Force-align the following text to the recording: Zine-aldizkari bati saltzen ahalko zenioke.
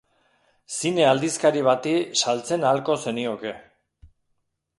Zine-aldizkari 0.77 1.61
bati 1.67 1.93
saltzen 2.25 2.67
ahalko 2.71 2.97
zenioke. 3.05 3.55